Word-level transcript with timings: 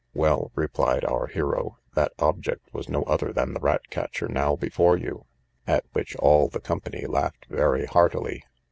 Well, 0.15 0.51
replied 0.55 1.05
our 1.05 1.27
hero, 1.27 1.77
that 1.93 2.11
object 2.17 2.73
was 2.73 2.89
no 2.89 3.03
other 3.03 3.31
than 3.31 3.53
the 3.53 3.59
rat 3.59 3.91
catcher 3.91 4.27
now 4.27 4.55
before 4.55 4.97
you: 4.97 5.25
at 5.67 5.85
which 5.93 6.15
all 6.15 6.47
the 6.49 6.59
company 6.59 7.05
laughed 7.05 7.45
very 7.51 7.85
heartily. 7.85 8.43